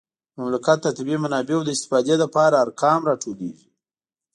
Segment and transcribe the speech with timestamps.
[0.33, 3.67] د مملکت د طبیعي منابعو د استفادې لپاره ارقام راټولیږي